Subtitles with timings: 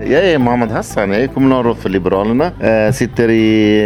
[0.00, 2.50] Jag är Mohammed Hassan, jag är kommunalråd för Liberalerna.
[2.60, 3.80] Jag sitter i,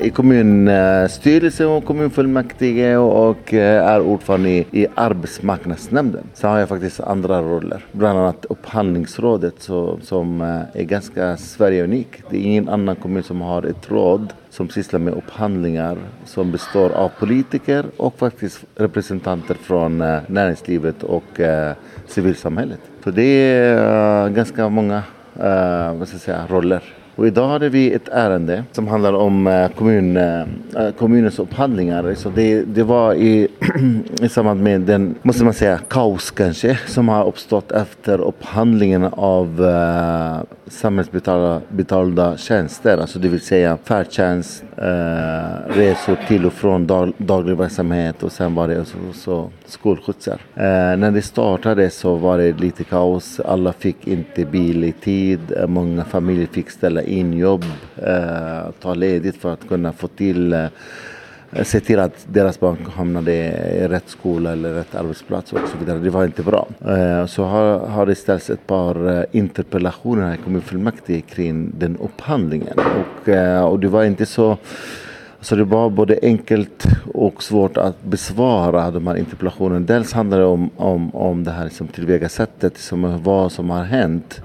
[0.00, 6.24] eh, i kommunstyrelse och kommunfullmäktige och eh, är ordförande i, i arbetsmarknadsnämnden.
[6.34, 10.40] Sen har jag faktiskt andra roller, bland annat upphandlingsrådet så, som
[10.72, 12.22] är ganska Sverige-unik.
[12.30, 16.90] Det är ingen annan kommun som har ett råd som sysslar med upphandlingar som består
[16.90, 21.40] av politiker och faktiskt representanter från näringslivet och
[22.06, 22.80] civilsamhället.
[23.04, 25.02] Så det är ganska många
[25.38, 26.82] eh, vad ska jag säga, roller.
[27.16, 30.44] Och idag hade vi ett ärende som handlar om eh, kommun, eh,
[30.76, 32.14] Eh, kommunens upphandlingar.
[32.14, 33.48] Så det, det var i,
[34.22, 39.64] i samband med den, måste man säga, kaos kanske som har uppstått efter upphandlingen av
[39.64, 42.98] eh, samhällsbetalda tjänster.
[42.98, 44.84] Alltså det vill säga färdtjänst, eh,
[45.68, 50.40] resor till och från dag, daglig verksamhet och sen var det också, också skolskjutsar.
[50.54, 53.40] Eh, när det startade så var det lite kaos.
[53.40, 55.40] Alla fick inte bil i tid.
[55.56, 57.64] Eh, många familjer fick ställa in jobb,
[57.96, 60.59] eh, ta ledigt för att kunna få till Eh,
[61.52, 65.78] Eh, se till att deras barn hamnade i rätt skola eller rätt arbetsplats och så
[65.78, 65.98] vidare.
[65.98, 66.68] Det var inte bra.
[66.88, 71.96] Eh, så har, har det ställts ett par eh, interpellationer här i kommunfullmäktige kring den
[71.96, 72.78] upphandlingen.
[72.78, 73.28] Och,
[73.70, 74.58] och det var inte så
[75.42, 79.80] så det var både enkelt och svårt att besvara de här interpellationerna.
[79.80, 84.42] Dels handlar det om, om, om det här liksom tillvägasättet, liksom vad som har hänt.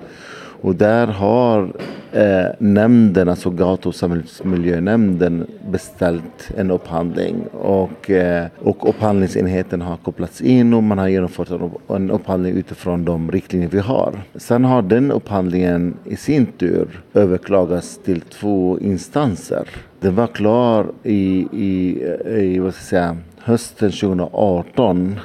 [0.62, 1.74] Och där har
[2.12, 10.42] eh, nämnden, alltså gatu och samhällsmiljönämnden beställt en upphandling och, eh, och upphandlingsenheten har kopplats
[10.42, 11.50] in och man har genomfört
[11.90, 14.14] en upphandling utifrån de riktlinjer vi har.
[14.36, 19.70] Sen har den upphandlingen i sin tur överklagats till två instanser.
[20.00, 25.20] Den var klar i, i, i vad ska jag säga, hösten 2018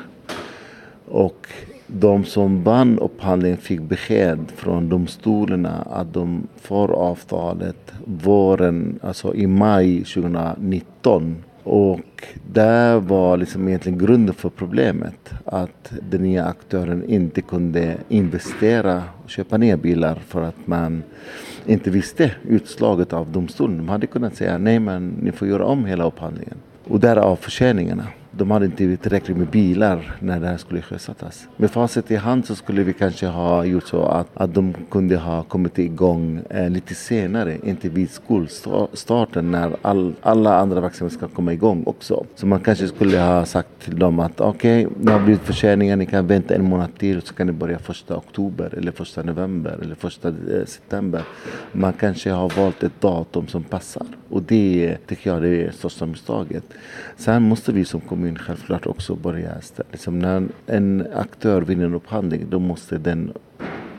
[1.09, 1.47] och
[1.93, 9.47] de som vann upphandlingen fick besked från domstolarna att de får avtalet våren, alltså i
[9.47, 11.37] maj 2019.
[11.63, 15.31] Och där var liksom egentligen grunden för problemet.
[15.45, 21.03] Att den nya aktören inte kunde investera och köpa nya bilar för att man
[21.67, 23.77] inte visste utslaget av domstolen.
[23.77, 26.57] De hade kunnat säga nej men ni får göra om hela upphandlingen.
[26.85, 31.49] Och därav förseningarna de hade inte tillräckligt med bilar när det här skulle sjösättas.
[31.57, 35.17] Med facit i hand så skulle vi kanske ha gjort så att, att de kunde
[35.17, 41.29] ha kommit igång eh, lite senare, inte vid skolstarten när all, alla andra verksamheter ska
[41.29, 42.25] komma igång också.
[42.35, 45.97] Så man kanske skulle ha sagt till dem att okej, okay, det har blivit förseningar,
[45.97, 49.23] ni kan vänta en månad till och så kan ni börja första oktober eller första
[49.23, 51.23] november eller första eh, september.
[51.73, 56.07] Man kanske har valt ett datum som passar och det tycker jag är det största
[56.07, 56.65] misstaget.
[57.17, 59.51] Sen måste vi som kommun kommun självklart också börja
[59.91, 63.33] liksom när en aktör vinner en upphandling då måste den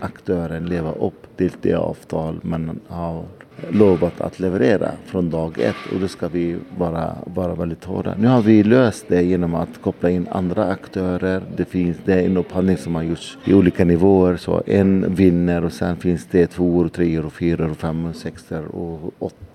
[0.02, 3.26] aktören leva upp till det avtal man har
[3.70, 8.16] lovat att leverera från dag ett och då ska vi vara, vara väldigt hårda.
[8.20, 11.42] Nu har vi löst det genom att koppla in andra aktörer.
[11.58, 14.38] Det finns det är en upphandling som har gjorts i olika nivåer.
[14.38, 19.51] Så en vinner och sen finns det tvåor, treor, fyror, femmor, sexor och åtta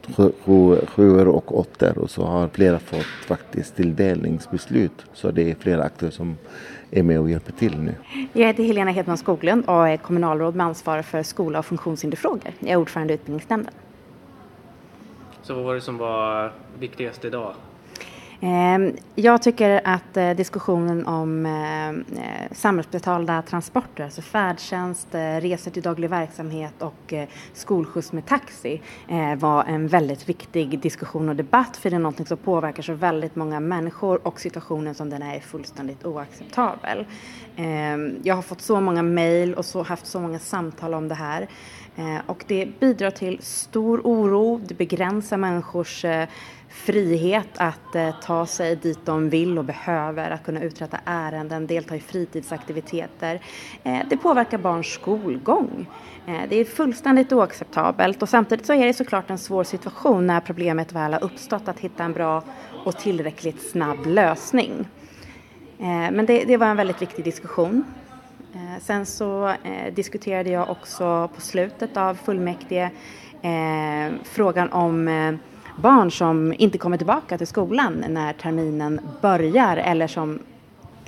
[0.86, 5.06] sjuor och åttor och så har flera fått faktiskt tilldelningsbeslut.
[5.12, 6.36] Så det är flera aktörer som
[6.90, 7.94] är med och hjälper till nu.
[8.32, 12.52] Jag heter Helena Hedman Skoglund och är kommunalråd med ansvar för skola och funktionshinderfrågor.
[12.58, 13.74] Jag är ordförande i utbildningsnämnden.
[15.42, 17.54] Så vad var det som var viktigast idag?
[18.40, 25.08] Ehm, jag tycker att eh, diskussionen om eh, eh, samhällsbetalda transporter, alltså färdtjänst,
[25.40, 27.14] resor till daglig verksamhet och
[27.52, 28.80] skolskjuts med taxi
[29.36, 33.36] var en väldigt viktig diskussion och debatt för det är något som påverkar så väldigt
[33.36, 37.06] många människor och situationen som den är fullständigt oacceptabel.
[37.56, 41.48] Ehm, jag har fått så många mejl och haft så många samtal om det här
[42.26, 46.04] och det bidrar till stor oro, det begränsar människors
[46.68, 51.96] frihet att eh, ta sig dit de vill och behöver, att kunna uträtta ärenden, delta
[51.96, 53.40] i fritidsaktiviteter.
[53.84, 55.86] Eh, det påverkar barns skolgång.
[56.26, 60.40] Eh, det är fullständigt oacceptabelt och samtidigt så är det såklart en svår situation när
[60.40, 62.42] problemet väl har uppstått att hitta en bra
[62.84, 64.88] och tillräckligt snabb lösning.
[65.78, 67.84] Men det, det, var en väldigt viktig diskussion.
[68.80, 69.52] Sen så
[69.92, 72.90] diskuterade jag också på slutet av fullmäktige
[74.24, 75.08] frågan om
[75.76, 80.38] barn som inte kommer tillbaka till skolan när terminen börjar eller som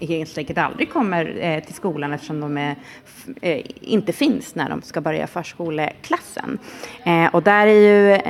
[0.00, 2.76] helt enkelt aldrig kommer eh, till skolan eftersom de är,
[3.40, 6.58] eh, inte finns när de ska börja förskoleklassen.
[7.04, 8.20] Eh, och där är ju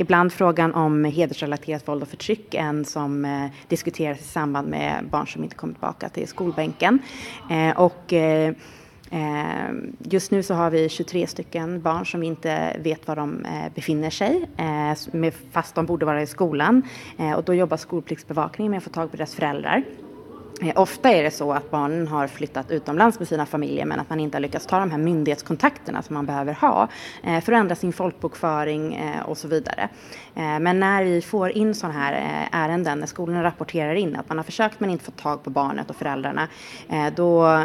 [0.00, 5.44] ibland frågan om hedersrelaterat våld och förtryck en som diskuteras i samband med barn som
[5.44, 6.98] inte kommer tillbaka till skolbänken.
[7.76, 8.12] Och
[9.14, 13.44] Ehm, just nu så har vi 23 stycken barn som vi inte vet var de
[13.44, 16.82] eh, befinner sig, eh, fast de borde vara i skolan.
[17.18, 19.82] Eh, och då jobbar skolpliktsbevakningen med att få tag på deras föräldrar.
[20.74, 24.20] Ofta är det så att barnen har flyttat utomlands med sina familjer men att man
[24.20, 26.88] inte har lyckats ta de här myndighetskontakterna som man behöver ha
[27.22, 29.88] för att ändra sin folkbokföring och så vidare.
[30.34, 34.44] Men när vi får in sådana här ärenden, när skolorna rapporterar in att man har
[34.44, 36.48] försökt men inte fått tag på barnet och föräldrarna,
[37.16, 37.60] då,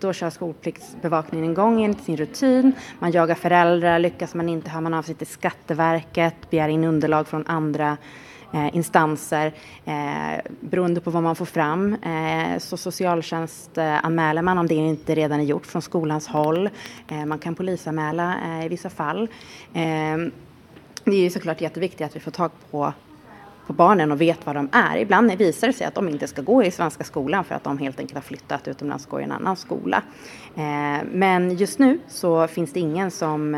[0.00, 2.72] då kör skolpliktsbevakningen igång enligt sin rutin.
[2.98, 7.28] Man jagar föräldrar, lyckas man inte hör man av sig till Skatteverket, begär in underlag
[7.28, 7.96] från andra
[8.52, 9.52] eh, instanser.
[9.84, 14.74] Eh, beroende på vad man får fram eh, så socialtjänst eh, anmäler man om det
[14.74, 16.70] inte redan är gjort från skolans håll.
[17.08, 19.22] Eh, man kan polisanmäla eh, i vissa fall.
[19.74, 20.16] Eh,
[21.04, 22.92] det är ju såklart jätteviktigt att vi får tag på
[23.66, 24.96] på barnen och vet vad de är.
[24.96, 27.78] Ibland visar det sig att de inte ska gå i svenska skolan för att de
[27.78, 30.02] helt enkelt har flyttat utomlands och går i en annan skola.
[30.56, 33.54] Eh, men just nu så finns det ingen som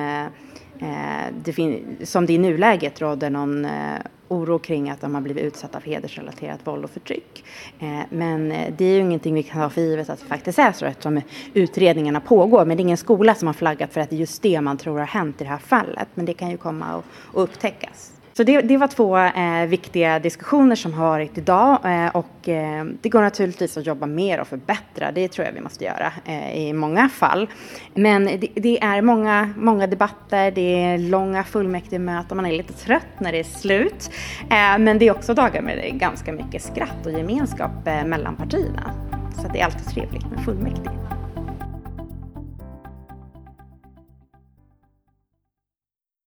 [0.81, 5.21] Eh, eh det som det i nuläget råder någon eh, oro kring att de har
[5.21, 7.45] blivit utsatta för hedersrelaterat våld och förtryck.
[7.79, 10.73] Eh, men det är ju ingenting vi kan ha för givet att det faktiskt är
[10.73, 11.21] så eftersom
[11.55, 12.65] utredningarna pågår.
[12.65, 14.77] Men det är ingen skola som har flaggat för att det är just det man
[14.77, 16.09] tror har hänt i det här fallet.
[16.15, 18.18] Men det kan ju komma att upptäckas.
[18.39, 22.85] Så det, det var två eh, viktiga diskussioner som har varit idag eh, och eh,
[23.01, 25.13] det går naturligtvis att jobba mer och förbättra.
[25.13, 27.49] Det tror jag vi måste göra eh, i många fall.
[27.95, 33.21] Men det, det, är många, många debatter, det är långa fullmäktigemöten, man är lite trött
[33.21, 34.11] när det är slut.
[34.41, 38.95] Eh, men det är också dagar med ganska mycket skratt och gemenskap eh, mellan partierna.
[39.43, 41.18] Så det är alltid trevligt med fullmäktige.